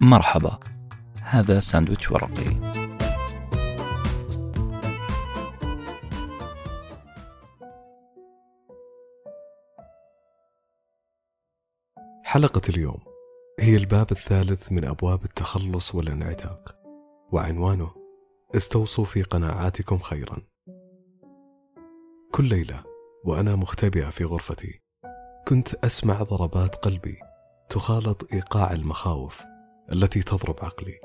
[0.00, 0.58] مرحبا.
[1.22, 2.78] هذا ساندويتش ورقي.
[12.24, 12.98] حلقة اليوم.
[13.60, 16.76] هي الباب الثالث من أبواب التخلص والانعتاق.
[17.32, 17.90] وعنوانه
[18.56, 20.36] استوصوا في قناعاتكم خيرا.
[22.32, 22.84] كل ليلة
[23.24, 24.82] وأنا مختبئة في غرفتي
[25.48, 27.18] كنت أسمع ضربات قلبي
[27.70, 29.57] تخالط إيقاع المخاوف.
[29.92, 31.00] التي تضرب عقلي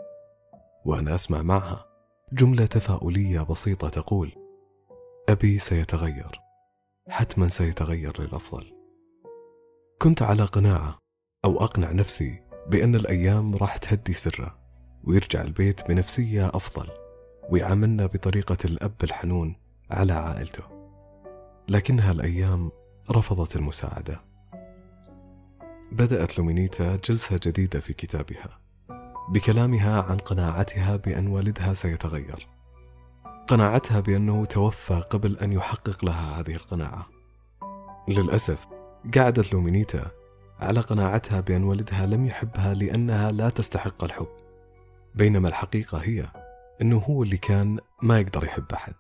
[0.86, 1.86] وأنا أسمع معها
[2.34, 4.32] جملة تفاؤلية بسيطة تقول
[5.30, 6.40] أبي سيتغير
[7.10, 8.74] حتما سيتغير للأفضل.
[10.02, 10.98] كنت على قناعة
[11.46, 14.60] أو أقنع نفسي بأن الأيام راح تهدي سره
[15.04, 16.90] ويرجع البيت بنفسية أفضل
[17.50, 19.56] ويعاملنا بطريقة الأب الحنون
[19.92, 20.64] على عائلته.
[21.68, 22.72] لكنها الأيام
[23.12, 24.22] رفضت المساعدة.
[25.92, 28.64] بدأت لومينيتا جلسة جديدة في كتابها.
[29.30, 32.48] بكلامها عن قناعتها بأن والدها سيتغير.
[33.48, 37.08] قناعتها بأنه توفى قبل أن يحقق لها هذه القناعة.
[38.08, 38.68] للأسف
[39.16, 40.12] قعدت لومينيتا
[40.60, 44.28] على قناعتها بأن والدها لم يحبها لأنها لا تستحق الحب.
[45.16, 46.26] بينما الحقيقة هي
[46.82, 48.96] أنه هو اللي كان ما يقدر يحب أحد.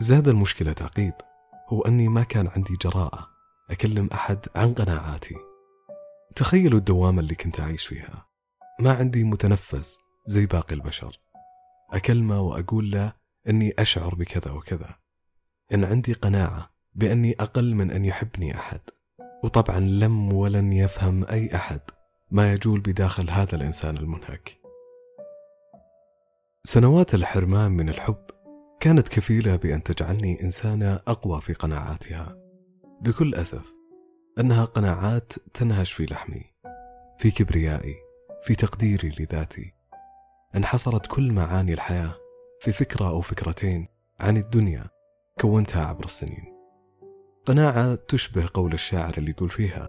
[0.00, 1.14] زاد المشكلة تعقيد
[1.68, 3.28] هو أني ما كان عندي جراءة
[3.70, 5.36] أكلم أحد عن قناعاتي.
[6.36, 8.29] تخيلوا الدوامة اللي كنت أعيش فيها.
[8.80, 11.20] ما عندي متنفس زي باقي البشر.
[11.90, 13.12] أكلمه وأقول له
[13.48, 14.94] أني أشعر بكذا وكذا.
[15.74, 18.80] إن عندي قناعة بأني أقل من أن يحبني أحد.
[19.44, 21.80] وطبعا لم ولن يفهم أي أحد
[22.30, 24.60] ما يجول بداخل هذا الإنسان المنهك.
[26.64, 28.24] سنوات الحرمان من الحب
[28.80, 32.36] كانت كفيلة بأن تجعلني إنسانة أقوى في قناعاتها.
[33.00, 33.74] بكل أسف
[34.38, 36.44] أنها قناعات تنهش في لحمي
[37.18, 38.09] في كبريائي.
[38.42, 39.74] في تقديري لذاتي.
[40.56, 42.14] انحصرت كل معاني الحياة
[42.60, 43.88] في فكرة أو فكرتين
[44.20, 44.84] عن الدنيا
[45.40, 46.44] كونتها عبر السنين.
[47.46, 49.88] قناعة تشبه قول الشاعر اللي يقول فيها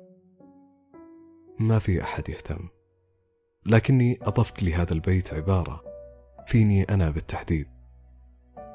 [1.60, 2.70] ما في أحد يهتم.
[3.66, 5.84] لكني أضفت لهذا البيت عبارة
[6.46, 7.68] فيني أنا بالتحديد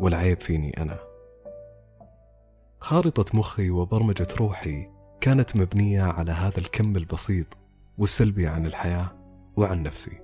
[0.01, 0.99] والعيب فيني أنا.
[2.81, 7.47] خارطة مخي وبرمجة روحي كانت مبنية على هذا الكم البسيط
[7.99, 9.26] والسلبي عن الحياة
[9.57, 10.23] وعن نفسي.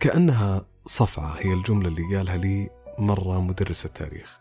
[0.00, 4.40] كأنها صفعة هي الجملة اللي قالها لي مرة مدرس التاريخ.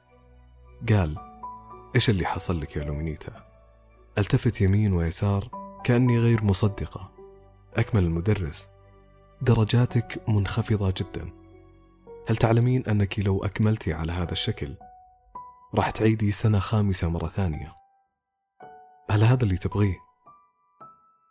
[0.90, 1.18] قال
[1.96, 3.46] إيش اللي حصل لك يا لومينيتا؟
[4.18, 5.50] التفت يمين ويسار
[5.84, 7.12] كأني غير مصدقة.
[7.76, 8.68] أكمل المدرس.
[9.42, 11.30] درجاتك منخفضة جدا.
[12.28, 14.76] هل تعلمين أنك لو أكملتي على هذا الشكل
[15.76, 17.76] راح تعيدي سنة خامسة مرة ثانية؟
[19.12, 19.96] هل هذا اللي تبغيه؟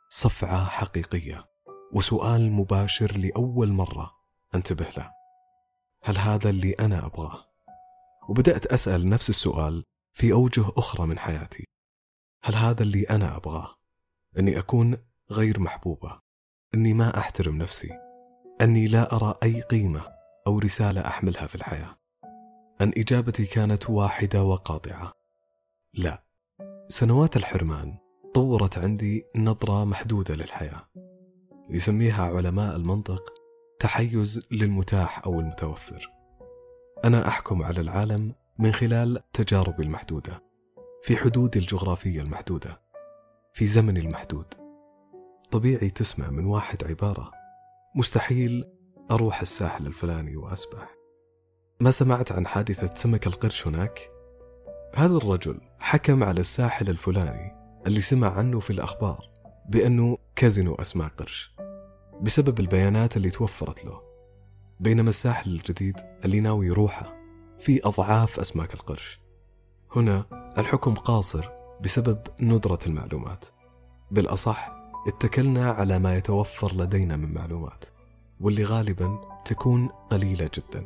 [0.09, 1.54] صفعة حقيقية.
[1.93, 4.13] وسؤال مباشر لأول مرة
[4.55, 5.11] أنتبه له.
[6.03, 7.45] هل هذا اللي أنا أبغاه؟
[8.29, 11.65] وبدأت أسأل نفس السؤال في أوجه أخرى من حياتي.
[12.45, 13.75] هل هذا اللي أنا أبغاه؟
[14.39, 14.97] أني أكون
[15.33, 16.21] غير محبوبة.
[16.75, 17.91] أني ما أحترم نفسي.
[18.61, 20.07] أني لا أرى أي قيمة
[20.47, 21.97] أو رسالة أحملها في الحياة.
[22.81, 25.13] أن إجابتي كانت واحدة وقاطعة.
[25.95, 26.25] لا.
[26.89, 27.99] سنوات الحرمان
[28.35, 30.89] طورت عندي نظرة محدودة للحياة.
[31.71, 33.33] يسميها علماء المنطق
[33.79, 36.11] تحيز للمتاح أو المتوفر.
[37.05, 40.43] أنا أحكم على العالم من خلال تجاربي المحدودة
[41.03, 42.81] في حدودي الجغرافية المحدودة
[43.53, 44.47] في زمني المحدود.
[45.51, 47.31] طبيعي تسمع من واحد عبارة
[47.97, 48.65] مستحيل
[49.11, 50.95] أروح الساحل الفلاني وأسبح.
[51.81, 54.11] ما سمعت عن حادثة سمك القرش هناك؟
[54.95, 57.53] هذا الرجل حكم على الساحل الفلاني
[57.87, 59.31] اللي سمع عنه في الأخبار
[59.69, 61.54] بأنه كازينو أسماك قرش.
[62.23, 64.03] بسبب البيانات اللي توفرت له.
[64.81, 67.17] بينما الساحل الجديد اللي ناوي يروحه
[67.59, 69.21] في أضعاف أسماك القرش.
[69.97, 70.25] هنا
[70.59, 71.49] الحكم قاصر
[71.81, 73.45] بسبب ندرة المعلومات.
[74.11, 74.73] بالأصح
[75.09, 77.85] اتكلنا على ما يتوفر لدينا من معلومات
[78.41, 80.85] واللي غالبا تكون قليلة جدا.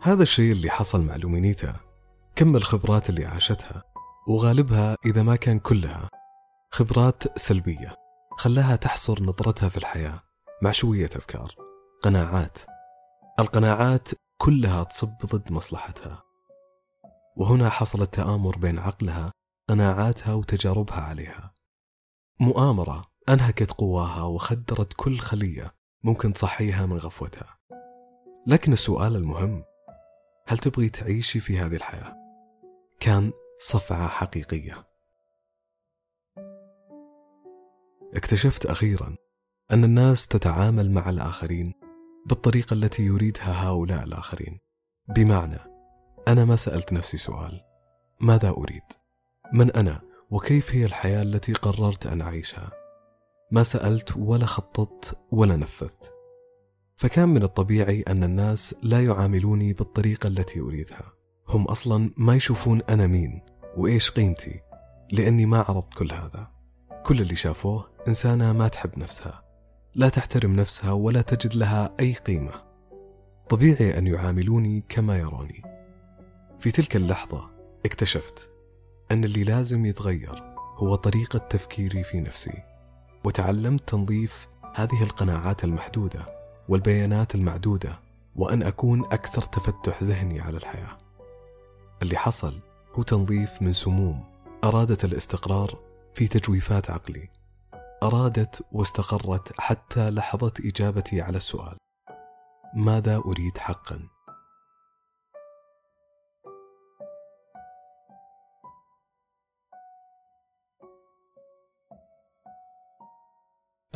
[0.00, 1.74] هذا الشيء اللي حصل مع لومينيتا
[2.36, 3.82] كم الخبرات اللي عاشتها
[4.26, 6.08] وغالبها إذا ما كان كلها
[6.74, 7.96] خبرات سلبية
[8.30, 10.20] خلاها تحصر نظرتها في الحياة
[10.62, 11.54] مع شوية أفكار.
[12.02, 12.58] قناعات.
[13.40, 16.22] القناعات كلها تصب ضد مصلحتها.
[17.36, 19.32] وهنا حصل التآمر بين عقلها
[19.68, 21.54] قناعاتها وتجاربها عليها.
[22.40, 25.74] مؤامرة أنهكت قواها وخدرت كل خلية
[26.04, 27.58] ممكن تصحيها من غفوتها.
[28.46, 29.64] لكن السؤال المهم
[30.46, 32.16] هل تبغي تعيشي في هذه الحياة؟
[33.00, 34.93] كان صفعة حقيقية.
[38.16, 39.16] اكتشفت أخيرا
[39.70, 41.72] أن الناس تتعامل مع الآخرين
[42.26, 44.58] بالطريقة التي يريدها هؤلاء الآخرين
[45.08, 45.58] بمعنى
[46.28, 47.60] أنا ما سألت نفسي سؤال
[48.20, 48.82] ماذا أريد؟
[49.52, 50.00] من أنا؟
[50.30, 52.72] وكيف هي الحياة التي قررت أن أعيشها؟
[53.50, 56.12] ما سألت ولا خططت ولا نفذت
[56.96, 61.12] فكان من الطبيعي أن الناس لا يعاملوني بالطريقة التي أريدها
[61.48, 63.42] هم أصلا ما يشوفون أنا مين
[63.76, 64.60] وإيش قيمتي
[65.12, 66.53] لأني ما عرضت كل هذا
[67.04, 69.42] كل اللي شافوه إنسانة ما تحب نفسها
[69.94, 72.62] لا تحترم نفسها ولا تجد لها أي قيمة.
[73.48, 75.62] طبيعي أن يعاملوني كما يروني.
[76.60, 77.50] في تلك اللحظة
[77.86, 78.50] اكتشفت
[79.10, 80.42] أن اللي لازم يتغير
[80.76, 82.62] هو طريقة تفكيري في نفسي
[83.24, 86.26] وتعلمت تنظيف هذه القناعات المحدودة
[86.68, 88.00] والبيانات المعدودة
[88.36, 90.98] وأن أكون أكثر تفتح ذهني على الحياة.
[92.02, 92.60] اللي حصل
[92.94, 94.24] هو تنظيف من سموم
[94.64, 97.28] أرادت الاستقرار في تجويفات عقلي.
[98.02, 101.76] أرادت واستقرت حتى لحظة إجابتي على السؤال.
[102.74, 104.08] ماذا أريد حقا؟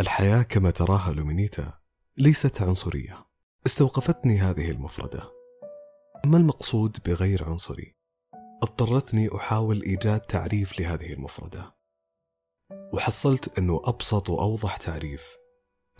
[0.00, 1.78] الحياة كما تراها لومينيتا
[2.16, 3.26] ليست عنصرية.
[3.66, 5.22] استوقفتني هذه المفردة.
[6.26, 7.94] ما المقصود بغير عنصري؟
[8.62, 11.77] اضطرتني أحاول إيجاد تعريف لهذه المفردة.
[12.92, 15.36] وحصلت أنه أبسط وأوضح تعريف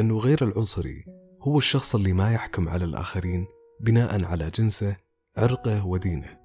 [0.01, 1.05] أنه غير العنصري
[1.43, 3.47] هو الشخص اللي ما يحكم على الآخرين
[3.81, 4.97] بناء على جنسه
[5.37, 6.39] عرقه ودينه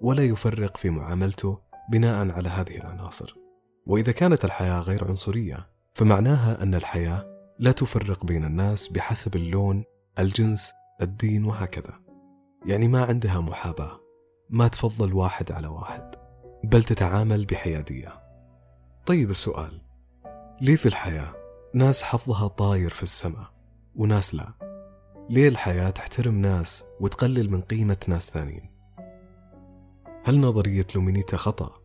[0.00, 1.58] ولا يفرق في معاملته
[1.90, 3.34] بناء على هذه العناصر.
[3.86, 7.26] وإذا كانت الحياة غير عنصرية فمعناها أن الحياة
[7.58, 9.84] لا تفرق بين الناس بحسب اللون
[10.18, 10.72] الجنس
[11.02, 12.00] الدين وهكذا.
[12.66, 14.00] يعني ما عندها محاباة
[14.50, 16.14] ما تفضل واحد على واحد
[16.64, 18.29] بل تتعامل بحيادية.
[19.10, 19.80] طيب السؤال.
[20.60, 21.34] ليه في الحياة
[21.74, 23.52] ناس حظها طاير في السماء
[23.96, 24.52] وناس لا؟
[25.30, 28.70] ليه الحياة تحترم ناس وتقلل من قيمة ناس ثانيين؟
[30.24, 31.80] هل نظرية لومينيتا خطأ؟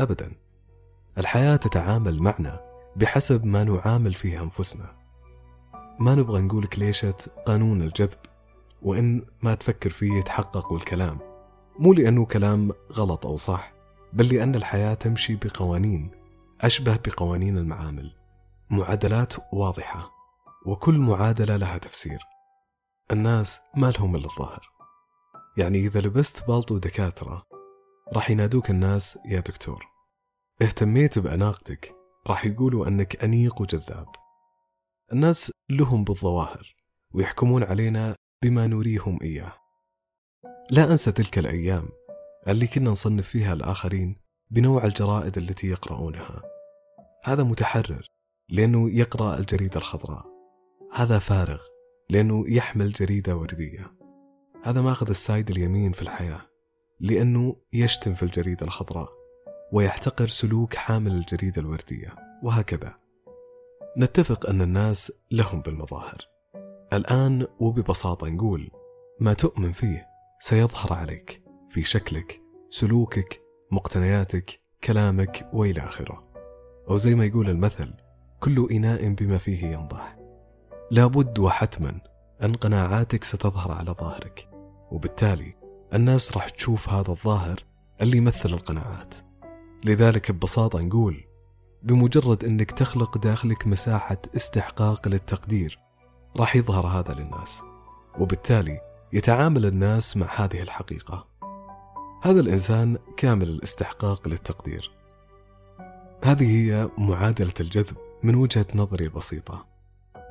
[0.00, 0.32] ابدا.
[1.18, 2.60] الحياة تتعامل معنا
[2.96, 4.96] بحسب ما نعامل فيه أنفسنا.
[5.98, 8.18] ما نبغى نقول كليشة قانون الجذب
[8.82, 11.18] وإن ما تفكر فيه يتحقق والكلام.
[11.78, 13.72] مو لأنه كلام غلط أو صح
[14.12, 16.23] بل لأن الحياة تمشي بقوانين
[16.64, 18.12] أشبه بقوانين المعامل.
[18.70, 20.10] معادلات واضحة
[20.66, 22.18] وكل معادلة لها تفسير.
[23.10, 24.68] الناس ما لهم إلا الظاهر.
[25.56, 27.42] يعني إذا لبست بالطو دكاترة
[28.12, 29.84] راح ينادوك الناس يا دكتور
[30.62, 31.94] اهتميت بأناقتك.
[32.26, 34.08] راح يقولوا أنك أنيق وجذاب.
[35.12, 36.74] الناس لهم بالظواهر
[37.14, 39.52] ويحكمون علينا بما نريهم إياه.
[40.70, 41.88] لا أنسى تلك الأيام
[42.48, 44.16] اللي كنا نصنف فيها الآخرين
[44.50, 46.53] بنوع الجرائد التي يقرؤونها.
[47.24, 48.08] هذا متحرر
[48.48, 50.26] لأنه يقرأ الجريدة الخضراء.
[50.92, 51.62] هذا فارغ
[52.10, 53.94] لأنه يحمل جريدة وردية.
[54.64, 56.40] هذا ماخذ السايد اليمين في الحياة
[57.00, 59.08] لأنه يشتم في الجريدة الخضراء
[59.72, 62.94] ويحتقر سلوك حامل الجريدة الوردية وهكذا.
[63.98, 66.18] نتفق أن الناس لهم بالمظاهر.
[66.92, 68.70] الآن وببساطة نقول
[69.20, 70.06] ما تؤمن فيه
[70.40, 73.40] سيظهر عليك في شكلك سلوكك
[73.72, 76.23] مقتنياتك كلامك وإلى آخره.
[76.90, 77.94] أو زي ما يقول المثل
[78.40, 80.16] كل إناء بما فيه ينضح.
[80.90, 82.00] لابد وحتما
[82.42, 84.48] أن قناعاتك ستظهر على ظاهرك
[84.90, 85.54] وبالتالي
[85.94, 87.60] الناس راح تشوف هذا الظاهر
[88.00, 89.14] اللي يمثل القناعات.
[89.84, 91.24] لذلك ببساطة نقول
[91.82, 95.78] بمجرد أنك تخلق داخلك مساحة استحقاق للتقدير
[96.38, 97.62] راح يظهر هذا للناس
[98.18, 98.80] وبالتالي
[99.12, 101.26] يتعامل الناس مع هذه الحقيقة.
[102.22, 105.03] هذا الإنسان كامل الاستحقاق للتقدير.
[106.24, 109.66] هذه هي معادلة الجذب من وجهة نظري البسيطة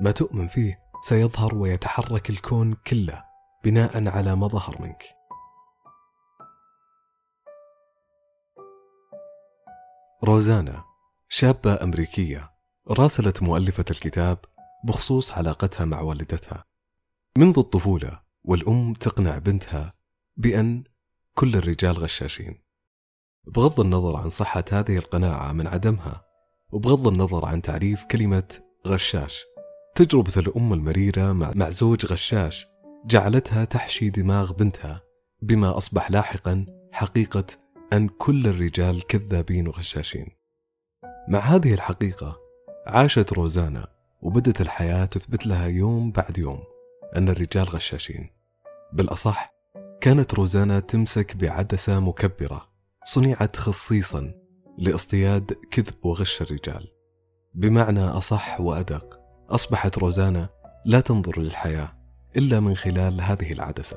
[0.00, 3.24] ما تؤمن فيه سيظهر ويتحرك الكون كله
[3.64, 5.04] بناء على ما ظهر منك.
[10.24, 10.84] روزانا
[11.28, 12.50] شابة أمريكية
[12.90, 14.38] راسلت مؤلفة الكتاب
[14.84, 16.64] بخصوص علاقتها مع والدتها.
[17.38, 19.94] منذ الطفولة والأم تقنع بنتها
[20.36, 20.84] بأن
[21.34, 22.63] كل الرجال غشاشين.
[23.46, 26.24] بغض النظر عن صحة هذه القناعة من عدمها
[26.72, 29.44] وبغض النظر عن تعريف كلمة غشاش
[29.94, 32.66] تجربة الأم المريرة مع زوج غشاش
[33.06, 35.02] جعلتها تحشي دماغ بنتها
[35.42, 37.44] بما أصبح لاحقا حقيقة
[37.92, 40.26] أن كل الرجال كذابين وغشاشين.
[41.28, 42.38] مع هذه الحقيقة
[42.86, 43.86] عاشت روزانا
[44.22, 46.62] وبدت الحياة تثبت لها يوم بعد يوم
[47.16, 48.30] أن الرجال غشاشين.
[48.92, 49.54] بالأصح
[50.00, 52.73] كانت روزانا تمسك بعدسة مكبرة
[53.04, 54.32] صنعت خصيصا
[54.78, 56.88] لاصطياد كذب وغش الرجال.
[57.54, 59.20] بمعنى أصح وأدق
[59.50, 60.48] أصبحت روزانا
[60.84, 61.92] لا تنظر للحياة
[62.36, 63.96] إلا من خلال هذه العدسة.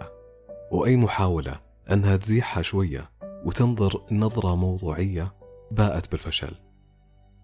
[0.71, 1.59] وأي محاولة
[1.91, 3.09] أنها تزيحها شوية
[3.45, 5.33] وتنظر نظرة موضوعية
[5.71, 6.55] باءت بالفشل.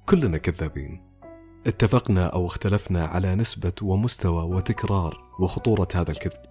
[0.05, 1.13] كلنا كذابين.
[1.67, 6.41] اتفقنا أو اختلفنا على نسبة ومستوى وتكرار وخطورة هذا الكذب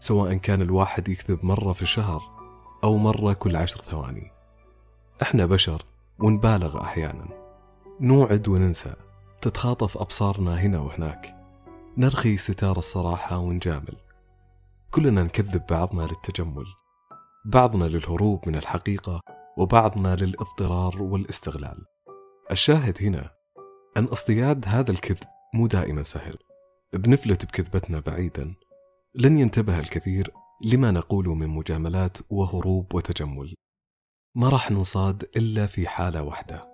[0.00, 2.22] سواء كان الواحد يكذب مرة في الشهر
[2.84, 4.39] أو مرة كل عشر ثواني.
[5.22, 5.82] إحنا بشر
[6.18, 7.28] ونبالغ أحيانا.
[8.00, 8.94] نوعد وننسى.
[9.42, 11.34] تتخاطف أبصارنا هنا وهناك.
[11.96, 13.96] نرخي ستار الصراحة ونجامل.
[14.90, 16.64] كلنا نكذب بعضنا للتجمل.
[17.44, 19.20] بعضنا للهروب من الحقيقة
[19.58, 21.84] وبعضنا للاضطرار والاستغلال.
[22.50, 23.30] الشاهد هنا
[23.96, 26.38] أن اصطياد هذا الكذب مو دائما سهل.
[26.92, 28.54] بنفلت بكذبتنا بعيدا.
[29.14, 30.32] لن ينتبه الكثير
[30.64, 33.54] لما نقول من مجاملات وهروب وتجمل.
[34.34, 36.68] ما راح ننصاد إلا في حالة واحدة.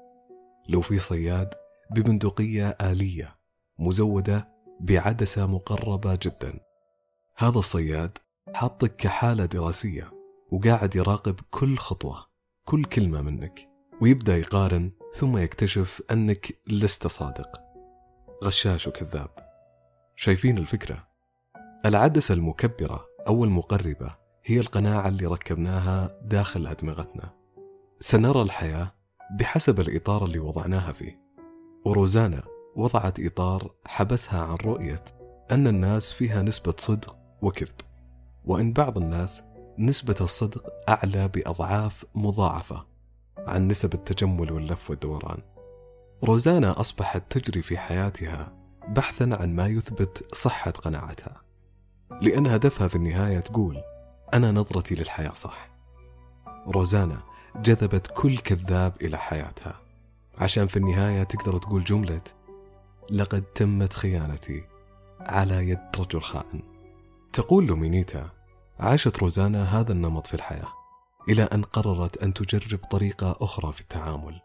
[0.68, 1.54] لو في صياد
[1.90, 3.36] ببندقية آلية
[3.78, 4.48] مزودة
[4.80, 6.60] بعدسة مقربة جدا.
[7.36, 8.18] هذا الصياد
[8.54, 10.12] حاطك كحالة دراسية
[10.50, 12.26] وقاعد يراقب كل خطوة
[12.64, 13.68] كل كلمة منك
[14.00, 17.60] ويبدأ يقارن ثم يكتشف أنك لست صادق.
[18.44, 19.30] غشاش وكذاب.
[20.16, 21.08] شايفين الفكرة؟
[21.86, 27.45] العدسة المكبرة أو المقربة هي القناعة اللي ركبناها داخل أدمغتنا.
[28.00, 28.92] سنرى الحياة
[29.38, 31.20] بحسب الإطار اللي وضعناها فيه.
[31.84, 32.42] وروزانا
[32.76, 35.04] وضعت إطار حبسها عن رؤية
[35.50, 37.80] أن الناس فيها نسبة صدق وكذب
[38.44, 39.42] وأن بعض الناس
[39.78, 42.86] نسبة الصدق أعلى بأضعاف مضاعفة
[43.38, 45.38] عن نسب التجمل واللف والدوران.
[46.24, 48.52] روزانا أصبحت تجري في حياتها
[48.88, 51.42] بحثا عن ما يثبت صحة قناعتها
[52.22, 53.82] لأن هدفها في النهاية تقول
[54.34, 55.70] أنا نظرتي للحياة صح.
[56.66, 59.80] روزانا جذبت كل كذاب إلى حياتها
[60.38, 62.20] عشان في النهاية تقدر تقول جملة
[63.10, 64.64] لقد تمت خيانتي
[65.20, 66.62] على يد رجل خائن
[67.32, 68.30] تقول لومينيتا
[68.80, 70.72] عاشت روزانا هذا النمط في الحياة
[71.28, 74.40] إلى أن قررت أن تجرب طريقة أخرى في التعامل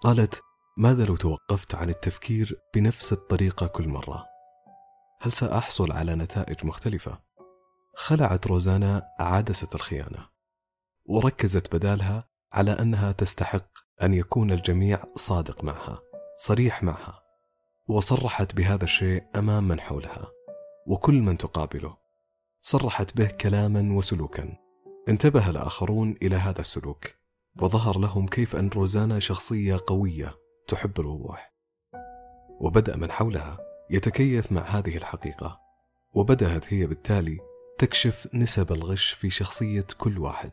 [0.00, 0.42] قالت
[0.76, 4.26] ماذا لو توقفت عن التفكير بنفس الطريقة كل مرة؟
[5.22, 7.18] هل سأحصل على نتائج مختلفة؟
[7.96, 10.26] خلعت روزانا عدسة الخيانة
[11.10, 13.66] وركزت بدالها على أنها تستحق
[14.02, 15.98] أن يكون الجميع صادق معها
[16.36, 17.22] صريح معها
[17.88, 20.28] وصرحت بهذا الشيء أمام من حولها
[20.86, 21.96] وكل من تقابله.
[22.62, 24.56] صرحت به كلاما وسلوكا.
[25.08, 27.06] انتبه الآخرون إلى هذا السلوك
[27.62, 30.34] وظهر لهم كيف أن روزانا شخصية قوية
[30.68, 31.54] تحب الوضوح.
[32.60, 33.58] وبدأ من حولها
[33.90, 35.60] يتكيف مع هذه الحقيقة
[36.14, 37.38] وبدأت هي بالتالي
[37.78, 40.52] تكشف نسب الغش في شخصية كل واحد.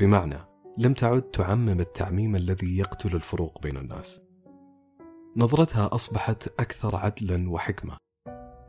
[0.00, 0.38] بمعنى
[0.78, 4.20] لم تعد تعمم التعميم الذي يقتل الفروق بين الناس.
[5.36, 7.96] نظرتها أصبحت أكثر عدلا وحكمة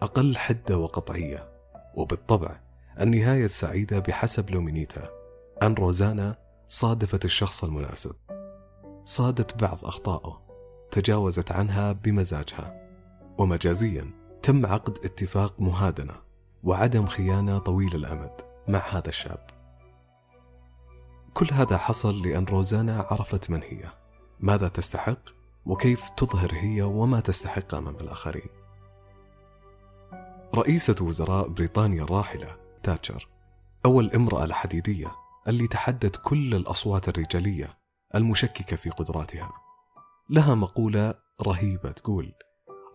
[0.01, 1.51] أقل حدة وقطعية.
[1.95, 2.59] وبالطبع
[3.01, 5.09] النهاية السعيدة بحسب لومينيتا
[5.63, 8.15] أن روزانا صادفت الشخص المناسب.
[9.05, 10.41] صادت بعض أخطائه
[10.91, 12.89] تجاوزت عنها بمزاجها.
[13.38, 14.11] ومجازيا
[14.43, 16.13] تم عقد اتفاق مهادنة
[16.63, 19.61] وعدم خيانة طويل الأمد مع هذا الشاب.
[21.33, 23.91] كل هذا حصل لأن روزانا عرفت من هي.
[24.39, 25.19] ماذا تستحق؟
[25.65, 28.50] وكيف تظهر هي؟ وما تستحق أمام الآخرين؟
[30.55, 33.27] رئيسة وزراء بريطانيا الراحلة تاتشر.
[33.85, 35.11] أول امرأة الحديدية
[35.47, 37.77] اللي تحدت كل الأصوات الرجالية
[38.15, 39.51] المشككة في قدراتها.
[40.29, 42.33] لها مقولة رهيبة تقول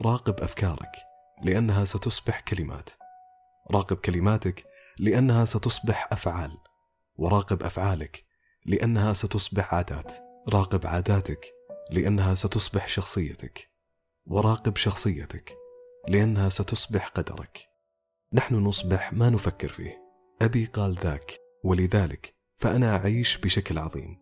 [0.02, 0.92] راقب أفكارك
[1.42, 2.90] لأنها ستصبح كلمات.
[3.70, 4.64] راقب كلماتك
[4.98, 6.58] لأنها ستصبح أفعال.
[7.16, 8.25] وراقب أفعالك
[8.68, 10.12] لأنها ستصبح عادات.
[10.48, 11.54] راقب عاداتك
[11.90, 13.70] لأنها ستصبح شخصيتك.
[14.26, 15.56] وراقب شخصيتك
[16.08, 17.68] لأنها ستصبح قدرك.
[18.32, 20.02] نحن نصبح ما نفكر فيه.
[20.42, 24.20] أبي قال ذاك ولذلك فأنا أعيش بشكل عظيم.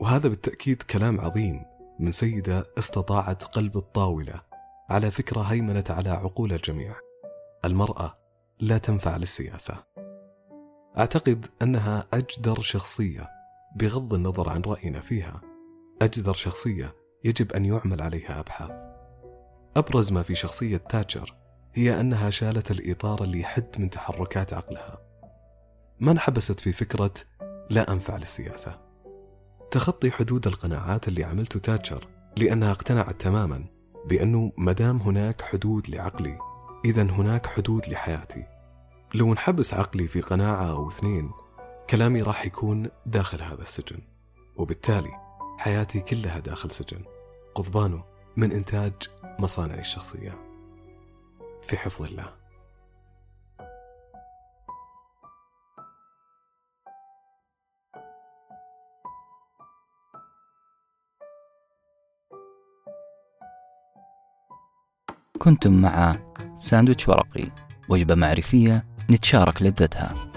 [0.00, 1.64] وهذا بالتأكيد كلام عظيم
[1.98, 4.42] من سيدة استطاعت قلب الطاولة
[4.90, 6.96] على فكرة هيمنت على عقول الجميع.
[7.64, 8.18] المرأة
[8.60, 9.84] لا تنفع للسياسة.
[10.98, 13.28] أعتقد أنها أجدر شخصية
[13.76, 15.40] بغض النظر عن رأينا فيها.
[16.02, 16.94] أجدر شخصية
[17.24, 18.70] يجب أن يعمل عليها أبحاث.
[19.76, 21.36] أبرز ما في شخصية تاتشر
[21.74, 24.98] هي أنها شالت الإطار اللي يحد من تحركات عقلها.
[26.00, 27.14] ما انحبست في فكرة
[27.70, 28.78] لا أنفع للسياسة.
[29.70, 33.64] تخطي حدود القناعات اللي عملته تاتشر لأنها اقتنعت تماما
[34.06, 36.38] بأنه مدام هناك حدود لعقلي
[36.84, 38.59] إذا هناك حدود لحياتي.
[39.14, 41.30] لو انحبس عقلي في قناعة أو اثنين
[41.90, 43.98] كلامي راح يكون داخل هذا السجن
[44.56, 45.10] وبالتالي
[45.58, 47.04] حياتي كلها داخل سجن
[47.54, 48.04] قضبانه
[48.36, 48.92] من إنتاج
[49.38, 50.38] مصانعي الشخصية.
[51.62, 52.40] في حفظ الله.
[65.38, 66.16] كنتم مع
[66.56, 67.44] ساندويتش ورقي
[67.88, 70.29] وجبة معرفية نتشارك لذتها.